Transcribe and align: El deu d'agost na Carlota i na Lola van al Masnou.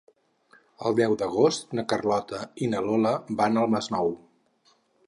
El 0.89 0.95
deu 0.99 1.13
d'agost 1.23 1.77
na 1.81 1.85
Carlota 1.93 2.41
i 2.65 2.71
na 2.73 2.83
Lola 2.89 3.13
van 3.43 3.65
al 3.67 3.73
Masnou. 3.77 4.13